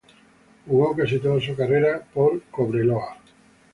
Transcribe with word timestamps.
Jugó 0.65 0.95
casi 0.95 1.19
toda 1.19 1.39
su 1.39 1.55
carrera 1.55 2.01
por 2.11 2.41
Cobreloa. 2.49 3.19